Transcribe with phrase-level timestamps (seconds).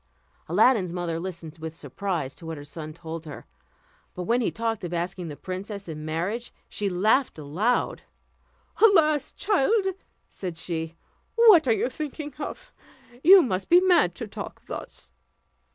[0.49, 3.45] Aladdin's mother listened with surprise to what her son told her;
[4.15, 8.01] but when he talked of asking the princess in marriage, she laughed aloud.
[8.83, 9.31] "Alas!
[9.31, 9.85] child,"
[10.27, 10.95] said she,
[11.35, 12.73] "what are you thinking of?
[13.23, 15.11] You must be mad to talk thus."